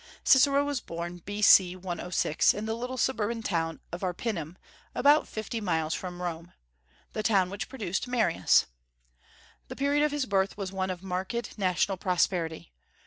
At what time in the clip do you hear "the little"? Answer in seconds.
2.65-2.97